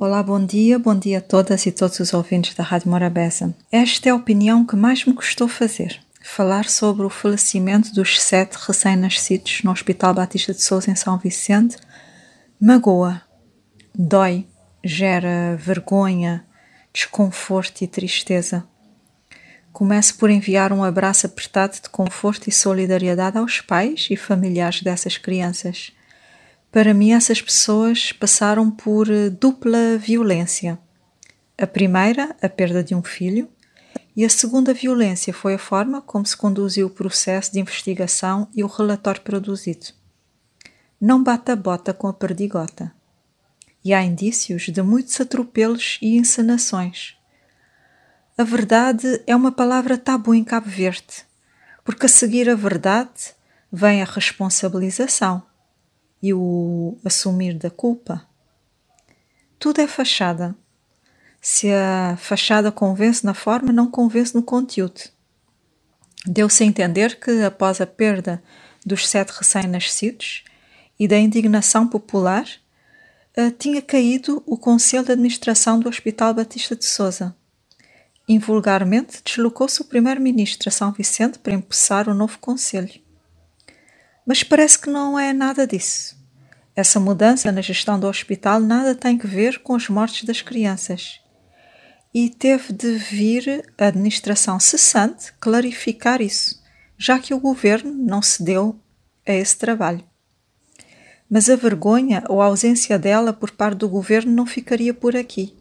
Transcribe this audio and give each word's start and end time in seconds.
Olá, 0.00 0.22
bom 0.22 0.46
dia, 0.46 0.78
bom 0.78 0.96
dia 0.96 1.18
a 1.18 1.20
todas 1.20 1.66
e 1.66 1.72
todos 1.72 1.98
os 1.98 2.14
ouvintes 2.14 2.54
da 2.54 2.62
Rádio 2.62 2.88
Morabeza. 2.88 3.52
Esta 3.72 4.08
é 4.08 4.12
a 4.12 4.14
opinião 4.14 4.64
que 4.64 4.76
mais 4.76 5.04
me 5.04 5.12
custou 5.12 5.48
fazer. 5.48 6.00
Falar 6.22 6.66
sobre 6.66 7.04
o 7.04 7.10
falecimento 7.10 7.92
dos 7.92 8.22
sete 8.22 8.56
recém-nascidos 8.64 9.62
no 9.64 9.72
Hospital 9.72 10.14
Batista 10.14 10.54
de 10.54 10.62
Souza 10.62 10.88
em 10.88 10.94
São 10.94 11.18
Vicente 11.18 11.76
magoa, 12.60 13.22
dói, 13.92 14.46
gera 14.84 15.56
vergonha, 15.56 16.46
desconforto 16.92 17.82
e 17.82 17.88
tristeza. 17.88 18.64
Começo 19.72 20.16
por 20.16 20.30
enviar 20.30 20.72
um 20.72 20.84
abraço 20.84 21.26
apertado 21.26 21.74
de 21.74 21.88
conforto 21.90 22.48
e 22.48 22.52
solidariedade 22.52 23.36
aos 23.36 23.60
pais 23.60 24.06
e 24.08 24.16
familiares 24.16 24.80
dessas 24.80 25.18
crianças 25.18 25.90
para 26.78 26.94
mim, 26.94 27.10
essas 27.10 27.42
pessoas 27.42 28.12
passaram 28.12 28.70
por 28.70 29.10
eh, 29.10 29.30
dupla 29.30 29.98
violência. 29.98 30.78
A 31.60 31.66
primeira, 31.66 32.36
a 32.40 32.48
perda 32.48 32.84
de 32.84 32.94
um 32.94 33.02
filho, 33.02 33.48
e 34.14 34.24
a 34.24 34.28
segunda 34.28 34.72
violência 34.72 35.34
foi 35.34 35.54
a 35.54 35.58
forma 35.58 36.00
como 36.00 36.24
se 36.24 36.36
conduziu 36.36 36.86
o 36.86 36.90
processo 36.90 37.52
de 37.52 37.58
investigação 37.58 38.46
e 38.54 38.62
o 38.62 38.68
relatório 38.68 39.22
produzido. 39.22 39.86
Não 41.00 41.20
bata 41.20 41.54
a 41.54 41.56
bota 41.56 41.92
com 41.92 42.06
a 42.06 42.12
perdigota. 42.12 42.94
E 43.84 43.92
há 43.92 44.00
indícios 44.04 44.68
de 44.68 44.80
muitos 44.80 45.20
atropelos 45.20 45.98
e 46.00 46.16
encenações. 46.16 47.16
A 48.38 48.44
verdade 48.44 49.20
é 49.26 49.34
uma 49.34 49.50
palavra 49.50 49.98
tabu 49.98 50.32
em 50.32 50.44
Cabo 50.44 50.70
Verde, 50.70 51.26
porque 51.84 52.06
a 52.06 52.08
seguir 52.08 52.48
a 52.48 52.54
verdade 52.54 53.34
vem 53.72 54.00
a 54.00 54.04
responsabilização 54.04 55.47
e 56.22 56.34
o 56.34 56.98
assumir 57.04 57.54
da 57.54 57.70
culpa. 57.70 58.26
Tudo 59.58 59.80
é 59.80 59.86
fachada. 59.86 60.54
Se 61.40 61.72
a 61.72 62.16
fachada 62.20 62.70
convence 62.72 63.24
na 63.24 63.34
forma, 63.34 63.72
não 63.72 63.90
convence 63.90 64.34
no 64.34 64.42
conteúdo. 64.42 65.00
Deu-se 66.26 66.62
a 66.62 66.66
entender 66.66 67.18
que, 67.18 67.42
após 67.42 67.80
a 67.80 67.86
perda 67.86 68.42
dos 68.84 69.08
sete 69.08 69.30
recém-nascidos 69.30 70.44
e 70.98 71.06
da 71.06 71.18
indignação 71.18 71.86
popular, 71.86 72.46
eh, 73.36 73.50
tinha 73.50 73.80
caído 73.80 74.42
o 74.46 74.56
Conselho 74.56 75.04
de 75.04 75.12
Administração 75.12 75.78
do 75.78 75.88
Hospital 75.88 76.34
Batista 76.34 76.74
de 76.74 76.84
Souza. 76.84 77.36
Invulgarmente, 78.28 79.22
deslocou-se 79.24 79.80
o 79.80 79.84
primeiro-ministro 79.84 80.68
a 80.68 80.72
São 80.72 80.92
Vicente 80.92 81.38
para 81.38 81.54
empossar 81.54 82.08
o 82.08 82.14
novo 82.14 82.38
Conselho. 82.38 83.00
Mas 84.28 84.42
parece 84.42 84.78
que 84.78 84.90
não 84.90 85.18
é 85.18 85.32
nada 85.32 85.66
disso. 85.66 86.14
Essa 86.76 87.00
mudança 87.00 87.50
na 87.50 87.62
gestão 87.62 87.98
do 87.98 88.06
hospital 88.06 88.60
nada 88.60 88.94
tem 88.94 89.16
que 89.16 89.26
ver 89.26 89.60
com 89.60 89.74
as 89.74 89.88
mortes 89.88 90.24
das 90.24 90.42
crianças. 90.42 91.18
E 92.12 92.28
teve 92.28 92.74
de 92.74 92.98
vir 92.98 93.64
a 93.78 93.86
administração 93.86 94.60
cessante 94.60 95.32
clarificar 95.40 96.20
isso, 96.20 96.62
já 96.98 97.18
que 97.18 97.32
o 97.32 97.40
governo 97.40 97.90
não 97.90 98.20
se 98.20 98.42
deu 98.42 98.78
a 99.26 99.32
esse 99.32 99.56
trabalho. 99.56 100.04
Mas 101.30 101.48
a 101.48 101.56
vergonha 101.56 102.22
ou 102.28 102.42
a 102.42 102.46
ausência 102.46 102.98
dela 102.98 103.32
por 103.32 103.52
parte 103.52 103.78
do 103.78 103.88
governo 103.88 104.30
não 104.30 104.44
ficaria 104.44 104.92
por 104.92 105.16
aqui. 105.16 105.56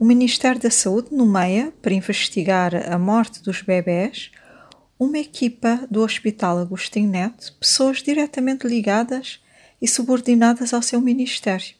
O 0.00 0.04
Ministério 0.06 0.62
da 0.62 0.70
Saúde 0.70 1.14
nomeia, 1.14 1.74
para 1.82 1.92
investigar 1.92 2.74
a 2.90 2.98
morte 2.98 3.42
dos 3.42 3.60
bebés, 3.60 4.30
uma 4.98 5.18
equipa 5.18 5.86
do 5.90 6.02
Hospital 6.02 6.58
Agostinho 6.58 7.10
Neto, 7.10 7.54
pessoas 7.60 8.02
diretamente 8.02 8.66
ligadas 8.66 9.40
e 9.80 9.86
subordinadas 9.86 10.72
ao 10.72 10.80
seu 10.80 11.00
ministério. 11.00 11.74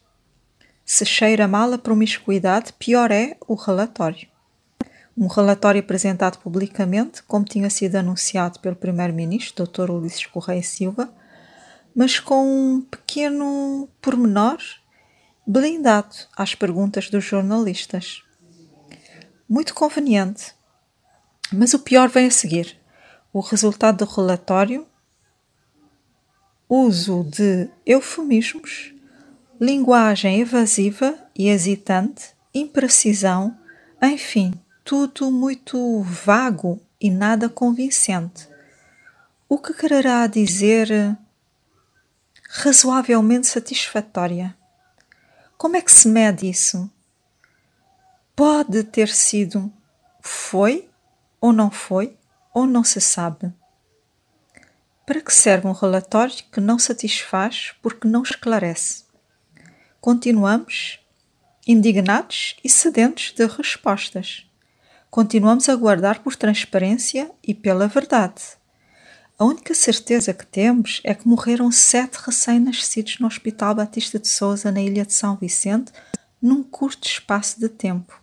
Se 0.85 1.03
cheira 1.03 1.47
mal 1.47 1.73
a 1.73 1.77
promiscuidade, 1.77 2.73
pior 2.73 3.11
é 3.11 3.35
o 3.47 3.55
relatório. 3.55 4.27
Um 5.17 5.25
relatório 5.25 5.81
apresentado 5.81 6.37
publicamente, 6.37 7.23
como 7.23 7.43
tinha 7.43 7.69
sido 7.71 7.95
anunciado 7.95 8.59
pelo 8.59 8.75
Primeiro-Ministro, 8.75 9.65
Dr. 9.65 9.89
Ulisses 9.89 10.27
Correia 10.27 10.61
Silva, 10.61 11.11
mas 11.95 12.19
com 12.19 12.45
um 12.45 12.81
pequeno 12.81 13.89
pormenor 13.99 14.59
blindado 15.45 16.15
às 16.37 16.53
perguntas 16.53 17.09
dos 17.09 17.23
jornalistas. 17.23 18.21
Muito 19.49 19.73
conveniente. 19.73 20.53
Mas 21.51 21.73
o 21.73 21.79
pior 21.79 22.09
vem 22.09 22.27
a 22.27 22.31
seguir 22.31 22.76
o 23.37 23.39
resultado 23.39 24.03
do 24.03 24.11
relatório, 24.11 24.87
uso 26.67 27.23
de 27.23 27.69
eufemismos, 27.85 28.95
linguagem 29.61 30.39
evasiva 30.39 31.15
e 31.37 31.47
hesitante, 31.47 32.31
imprecisão, 32.51 33.55
enfim, 34.01 34.59
tudo 34.83 35.29
muito 35.29 36.01
vago 36.01 36.81
e 36.99 37.11
nada 37.11 37.47
convincente. 37.47 38.49
O 39.47 39.59
que 39.59 39.71
quererá 39.71 40.25
dizer 40.25 41.15
razoavelmente 42.49 43.45
satisfatória? 43.45 44.57
Como 45.59 45.77
é 45.77 45.81
que 45.83 45.91
se 45.91 46.07
mede 46.07 46.49
isso? 46.49 46.89
Pode 48.35 48.83
ter 48.83 49.09
sido, 49.09 49.71
foi 50.21 50.89
ou 51.39 51.53
não 51.53 51.69
foi? 51.69 52.17
Ou 52.57 52.65
não 52.65 52.83
se 52.83 52.99
sabe? 52.99 53.53
Para 55.05 55.21
que 55.21 55.31
serve 55.31 55.67
um 55.67 55.73
relatório 55.73 56.33
que 56.51 56.59
não 56.59 56.79
satisfaz 56.79 57.75
porque 57.83 58.07
não 58.07 58.23
esclarece? 58.23 59.03
Continuamos 60.01 60.99
indignados 61.67 62.55
e 62.63 62.67
sedentos 62.67 63.31
de 63.31 63.45
respostas. 63.45 64.49
Continuamos 65.11 65.69
a 65.69 65.75
guardar 65.75 66.23
por 66.23 66.35
transparência 66.35 67.29
e 67.43 67.53
pela 67.53 67.87
verdade. 67.87 68.41
A 69.37 69.45
única 69.45 69.75
certeza 69.75 70.33
que 70.33 70.47
temos 70.47 70.99
é 71.03 71.13
que 71.13 71.27
morreram 71.27 71.71
sete 71.71 72.15
recém-nascidos 72.15 73.19
no 73.19 73.27
Hospital 73.27 73.75
Batista 73.75 74.17
de 74.17 74.27
Souza, 74.27 74.71
na 74.71 74.81
Ilha 74.81 75.05
de 75.05 75.13
São 75.13 75.35
Vicente, 75.35 75.91
num 76.41 76.63
curto 76.63 77.07
espaço 77.07 77.59
de 77.59 77.69
tempo. 77.69 78.19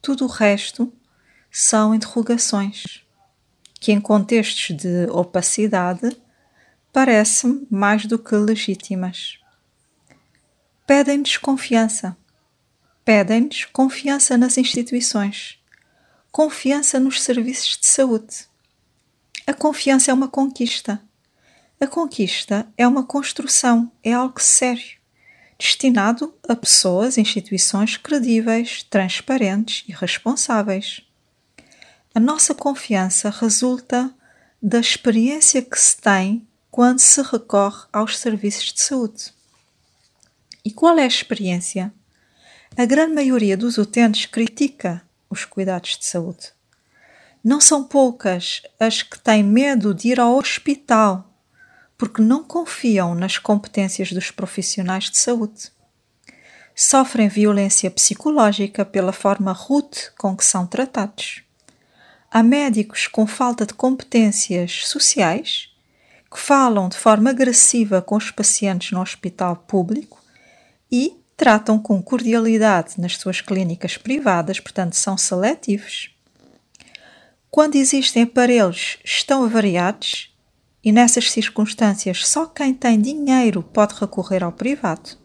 Tudo 0.00 0.24
o 0.24 0.28
resto 0.28 0.92
são 1.50 1.92
interrogações 1.92 3.03
que, 3.84 3.92
em 3.92 4.00
contextos 4.00 4.74
de 4.74 5.06
opacidade, 5.10 6.16
parecem 6.90 7.66
mais 7.70 8.06
do 8.06 8.18
que 8.18 8.34
legítimas. 8.34 9.38
Pedem-nos 10.86 11.36
confiança. 11.36 12.16
Pedem-nos 13.04 13.66
confiança 13.66 14.38
nas 14.38 14.56
instituições, 14.56 15.58
confiança 16.32 16.98
nos 16.98 17.20
serviços 17.20 17.76
de 17.78 17.86
saúde. 17.86 18.46
A 19.46 19.52
confiança 19.52 20.10
é 20.10 20.14
uma 20.14 20.28
conquista. 20.28 20.98
A 21.78 21.86
conquista 21.86 22.66
é 22.78 22.88
uma 22.88 23.04
construção, 23.04 23.92
é 24.02 24.14
algo 24.14 24.40
sério, 24.40 24.96
destinado 25.58 26.34
a 26.48 26.56
pessoas, 26.56 27.18
instituições 27.18 27.98
credíveis, 27.98 28.82
transparentes 28.84 29.84
e 29.86 29.92
responsáveis. 29.92 31.02
A 32.16 32.20
nossa 32.20 32.54
confiança 32.54 33.28
resulta 33.28 34.14
da 34.62 34.78
experiência 34.78 35.60
que 35.60 35.76
se 35.76 35.96
tem 35.96 36.46
quando 36.70 37.00
se 37.00 37.20
recorre 37.20 37.88
aos 37.92 38.16
serviços 38.16 38.72
de 38.72 38.80
saúde. 38.82 39.34
E 40.64 40.70
qual 40.70 40.96
é 40.96 41.02
a 41.02 41.08
experiência? 41.08 41.92
A 42.76 42.84
grande 42.84 43.14
maioria 43.14 43.56
dos 43.56 43.78
utentes 43.78 44.26
critica 44.26 45.02
os 45.28 45.44
cuidados 45.44 45.98
de 45.98 46.06
saúde. 46.06 46.52
Não 47.42 47.60
são 47.60 47.82
poucas 47.82 48.62
as 48.78 49.02
que 49.02 49.18
têm 49.18 49.42
medo 49.42 49.92
de 49.92 50.10
ir 50.10 50.20
ao 50.20 50.36
hospital 50.36 51.28
porque 51.98 52.22
não 52.22 52.44
confiam 52.44 53.12
nas 53.16 53.38
competências 53.38 54.12
dos 54.12 54.30
profissionais 54.30 55.10
de 55.10 55.18
saúde. 55.18 55.72
Sofrem 56.76 57.26
violência 57.26 57.90
psicológica 57.90 58.84
pela 58.84 59.12
forma 59.12 59.50
rude 59.50 60.12
com 60.16 60.36
que 60.36 60.44
são 60.44 60.64
tratados. 60.64 61.43
Há 62.36 62.42
médicos 62.42 63.06
com 63.06 63.28
falta 63.28 63.64
de 63.64 63.72
competências 63.72 64.88
sociais 64.88 65.68
que 66.28 66.36
falam 66.36 66.88
de 66.88 66.96
forma 66.96 67.30
agressiva 67.30 68.02
com 68.02 68.16
os 68.16 68.32
pacientes 68.32 68.90
no 68.90 69.00
hospital 69.00 69.54
público 69.54 70.20
e 70.90 71.16
tratam 71.36 71.78
com 71.78 72.02
cordialidade 72.02 73.00
nas 73.00 73.18
suas 73.18 73.40
clínicas 73.40 73.96
privadas, 73.96 74.58
portanto, 74.58 74.94
são 74.94 75.16
seletivos. 75.16 76.10
Quando 77.52 77.76
existem 77.76 78.24
aparelhos 78.24 78.98
estão 79.04 79.44
avariados 79.44 80.36
e 80.82 80.90
nessas 80.90 81.30
circunstâncias 81.30 82.26
só 82.26 82.46
quem 82.46 82.74
tem 82.74 83.00
dinheiro 83.00 83.62
pode 83.62 83.94
recorrer 83.94 84.42
ao 84.42 84.50
privado. 84.50 85.23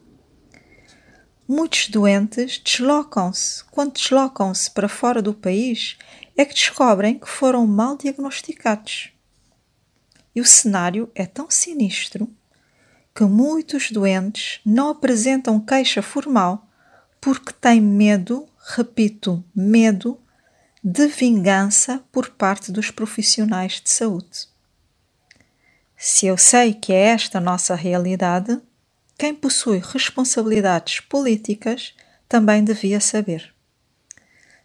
Muitos 1.52 1.90
doentes 1.90 2.60
deslocam-se. 2.60 3.64
Quando 3.72 3.94
deslocam-se 3.94 4.70
para 4.70 4.88
fora 4.88 5.20
do 5.20 5.34
país, 5.34 5.98
é 6.38 6.46
que 6.46 6.54
descobrem 6.54 7.18
que 7.18 7.28
foram 7.28 7.66
mal 7.66 7.98
diagnosticados. 7.98 9.12
E 10.36 10.42
o 10.42 10.46
cenário 10.46 11.10
é 11.16 11.26
tão 11.26 11.50
sinistro 11.50 12.30
que 13.16 13.24
muitos 13.24 13.90
doentes 13.90 14.60
não 14.64 14.90
apresentam 14.90 15.60
queixa 15.60 16.04
formal 16.04 16.68
porque 17.20 17.52
tem 17.52 17.82
medo, 17.82 18.48
repito, 18.76 19.44
medo 19.56 20.20
de 20.84 21.08
vingança 21.08 22.04
por 22.12 22.30
parte 22.30 22.72
dos 22.72 22.92
profissionais 22.92 23.82
de 23.84 23.90
saúde. 23.90 24.48
Se 25.98 26.28
eu 26.28 26.38
sei 26.38 26.76
que 26.76 26.94
é 26.94 27.08
esta 27.08 27.40
a 27.40 27.42
nossa 27.42 27.74
realidade, 27.74 28.62
quem 29.20 29.36
possui 29.36 29.82
responsabilidades 29.84 31.02
políticas 31.02 31.94
também 32.30 32.64
devia 32.64 33.02
saber. 33.02 33.54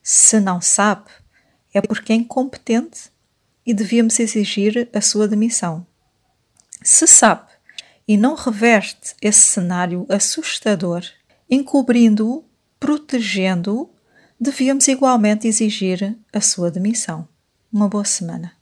Se 0.01 0.39
não 0.39 0.61
sabe, 0.61 1.11
é 1.75 1.81
porque 1.81 2.13
é 2.13 2.17
incompetente 2.17 3.11
e 3.67 3.75
devíamos 3.75 4.21
exigir 4.21 4.89
a 4.93 5.01
sua 5.01 5.27
demissão. 5.27 5.85
Se 6.85 7.05
sabe 7.05 7.51
e 8.07 8.17
não 8.17 8.37
reverte 8.37 9.17
esse 9.21 9.41
cenário 9.41 10.07
assustador, 10.09 11.03
encobrindo-o, 11.51 12.45
protegendo-o, 12.79 13.91
devíamos 14.39 14.87
igualmente 14.87 15.49
exigir 15.49 16.17
a 16.33 16.41
sua 16.41 16.71
demissão. 16.71 17.27
Uma 17.73 17.89
boa 17.89 18.05
semana. 18.05 18.53